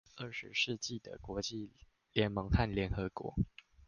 [0.17, 1.69] 二十世紀的國際
[2.13, 3.35] 聯盟和聯合國